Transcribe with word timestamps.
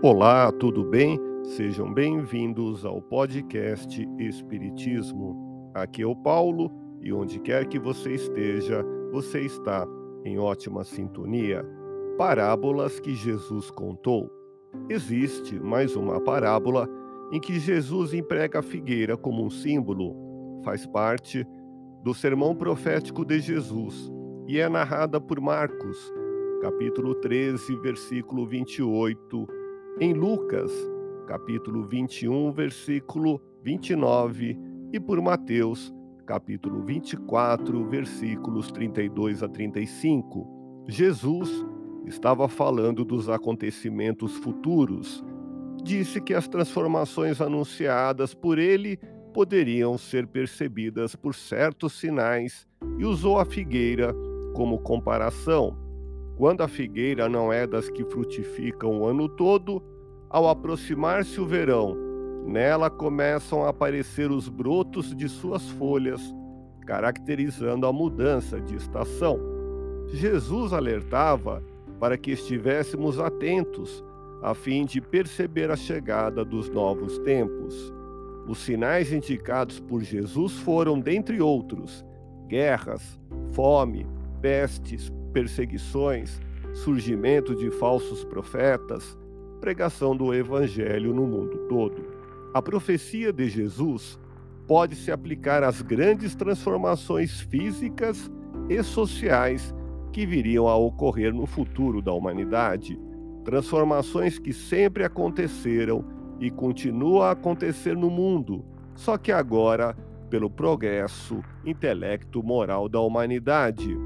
Olá, 0.00 0.52
tudo 0.52 0.84
bem? 0.84 1.18
Sejam 1.56 1.92
bem-vindos 1.92 2.84
ao 2.84 3.02
podcast 3.02 4.08
Espiritismo. 4.16 5.72
Aqui 5.74 6.02
é 6.02 6.06
o 6.06 6.14
Paulo 6.14 6.70
e 7.02 7.12
onde 7.12 7.40
quer 7.40 7.66
que 7.66 7.80
você 7.80 8.12
esteja, 8.12 8.86
você 9.10 9.40
está 9.40 9.84
em 10.24 10.38
ótima 10.38 10.84
sintonia. 10.84 11.66
Parábolas 12.16 13.00
que 13.00 13.12
Jesus 13.12 13.72
contou. 13.72 14.30
Existe 14.88 15.58
mais 15.58 15.96
uma 15.96 16.20
parábola 16.20 16.88
em 17.32 17.40
que 17.40 17.58
Jesus 17.58 18.14
emprega 18.14 18.60
a 18.60 18.62
figueira 18.62 19.16
como 19.16 19.44
um 19.44 19.50
símbolo. 19.50 20.14
Faz 20.64 20.86
parte 20.86 21.44
do 22.04 22.14
sermão 22.14 22.54
profético 22.54 23.24
de 23.24 23.40
Jesus 23.40 24.12
e 24.46 24.60
é 24.60 24.68
narrada 24.68 25.20
por 25.20 25.40
Marcos, 25.40 25.98
capítulo 26.62 27.16
13, 27.16 27.74
versículo 27.78 28.46
28 28.46 29.58
em 30.00 30.12
Lucas, 30.12 30.70
capítulo 31.26 31.82
21, 31.82 32.52
versículo 32.52 33.42
29, 33.64 34.56
e 34.92 35.00
por 35.00 35.20
Mateus, 35.20 35.92
capítulo 36.24 36.84
24, 36.84 37.84
versículos 37.84 38.70
32 38.70 39.42
a 39.42 39.48
35. 39.48 40.84
Jesus 40.86 41.66
estava 42.06 42.48
falando 42.48 43.04
dos 43.04 43.28
acontecimentos 43.28 44.36
futuros. 44.36 45.24
Disse 45.82 46.20
que 46.20 46.32
as 46.32 46.46
transformações 46.46 47.40
anunciadas 47.40 48.34
por 48.34 48.58
ele 48.58 48.98
poderiam 49.34 49.98
ser 49.98 50.28
percebidas 50.28 51.16
por 51.16 51.34
certos 51.34 51.98
sinais 51.98 52.68
e 52.98 53.04
usou 53.04 53.38
a 53.38 53.44
figueira 53.44 54.14
como 54.54 54.78
comparação. 54.78 55.76
Quando 56.38 56.60
a 56.60 56.68
figueira 56.68 57.28
não 57.28 57.52
é 57.52 57.66
das 57.66 57.90
que 57.90 58.04
frutificam 58.04 59.00
o 59.00 59.06
ano 59.06 59.28
todo, 59.28 59.82
ao 60.30 60.48
aproximar-se 60.48 61.40
o 61.40 61.46
verão, 61.46 61.96
nela 62.46 62.90
começam 62.90 63.64
a 63.64 63.70
aparecer 63.70 64.30
os 64.30 64.48
brotos 64.48 65.14
de 65.14 65.28
suas 65.28 65.68
folhas, 65.70 66.34
caracterizando 66.86 67.86
a 67.86 67.92
mudança 67.92 68.60
de 68.60 68.74
estação. 68.74 69.38
Jesus 70.08 70.72
alertava 70.72 71.62
para 72.00 72.16
que 72.16 72.30
estivéssemos 72.30 73.18
atentos, 73.18 74.04
a 74.42 74.54
fim 74.54 74.84
de 74.84 75.00
perceber 75.00 75.70
a 75.70 75.76
chegada 75.76 76.44
dos 76.44 76.70
novos 76.70 77.18
tempos. 77.18 77.92
Os 78.46 78.58
sinais 78.58 79.12
indicados 79.12 79.80
por 79.80 80.02
Jesus 80.02 80.52
foram, 80.52 80.98
dentre 80.98 81.40
outros, 81.42 82.04
guerras, 82.46 83.20
fome, 83.52 84.06
pestes, 84.40 85.12
perseguições, 85.32 86.40
surgimento 86.72 87.54
de 87.54 87.70
falsos 87.70 88.24
profetas, 88.24 89.18
pregação 89.58 90.16
do 90.16 90.32
Evangelho 90.32 91.12
no 91.12 91.26
mundo 91.26 91.58
todo. 91.68 92.02
A 92.54 92.62
profecia 92.62 93.32
de 93.32 93.48
Jesus 93.48 94.18
pode 94.66 94.96
se 94.96 95.10
aplicar 95.10 95.62
às 95.62 95.82
grandes 95.82 96.34
transformações 96.34 97.40
físicas 97.40 98.30
e 98.68 98.82
sociais 98.82 99.74
que 100.12 100.24
viriam 100.26 100.66
a 100.66 100.76
ocorrer 100.76 101.34
no 101.34 101.46
futuro 101.46 102.00
da 102.00 102.12
humanidade. 102.12 102.98
Transformações 103.44 104.38
que 104.38 104.52
sempre 104.52 105.04
aconteceram 105.04 106.04
e 106.40 106.50
continuam 106.50 107.22
a 107.22 107.32
acontecer 107.32 107.96
no 107.96 108.10
mundo, 108.10 108.64
só 108.94 109.16
que 109.16 109.32
agora 109.32 109.96
pelo 110.28 110.50
progresso 110.50 111.42
intelecto-moral 111.64 112.88
da 112.88 113.00
humanidade. 113.00 113.96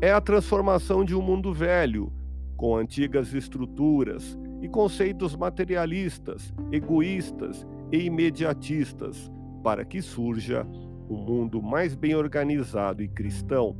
É 0.00 0.12
a 0.12 0.20
transformação 0.20 1.04
de 1.04 1.14
um 1.14 1.22
mundo 1.22 1.52
velho, 1.52 2.12
com 2.56 2.76
antigas 2.76 3.32
estruturas 3.32 4.36
e 4.60 4.68
conceitos 4.68 5.36
materialistas, 5.36 6.52
egoístas 6.70 7.66
e 7.92 8.04
imediatistas, 8.04 9.30
para 9.62 9.84
que 9.84 10.00
surja 10.00 10.66
um 11.08 11.16
mundo 11.16 11.62
mais 11.62 11.94
bem 11.94 12.14
organizado 12.14 13.02
e 13.02 13.08
cristão. 13.08 13.76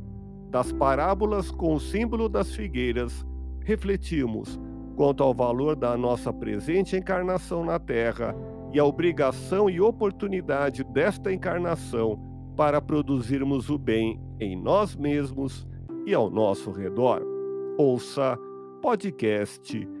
Das 0.49 0.71
parábolas 0.71 1.49
com 1.49 1.75
o 1.75 1.79
símbolo 1.79 2.27
das 2.27 2.53
figueiras, 2.53 3.25
refletimos 3.61 4.59
quanto 4.95 5.23
ao 5.23 5.33
valor 5.33 5.75
da 5.75 5.97
nossa 5.97 6.33
presente 6.33 6.95
encarnação 6.97 7.63
na 7.63 7.79
Terra 7.79 8.35
e 8.73 8.79
a 8.79 8.85
obrigação 8.85 9.69
e 9.69 9.79
oportunidade 9.79 10.83
desta 10.83 11.31
encarnação 11.31 12.19
para 12.55 12.81
produzirmos 12.81 13.69
o 13.69 13.77
bem 13.77 14.19
em 14.39 14.61
nós 14.61 14.95
mesmos 14.95 15.65
e 16.05 16.13
ao 16.13 16.29
nosso 16.29 16.71
redor. 16.71 17.21
Ouça 17.77 18.37
podcast 18.81 20.00